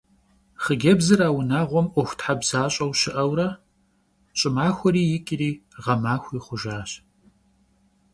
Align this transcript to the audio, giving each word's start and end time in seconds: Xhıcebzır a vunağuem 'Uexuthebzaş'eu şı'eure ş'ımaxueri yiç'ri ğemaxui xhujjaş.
Xhıcebzır 0.63 1.19
a 1.27 1.29
vunağuem 1.35 1.87
'Uexuthebzaş'eu 1.91 2.91
şı'eure 2.99 3.49
ş'ımaxueri 4.39 5.01
yiç'ri 5.09 5.49
ğemaxui 5.83 6.39
xhujjaş. 6.45 6.91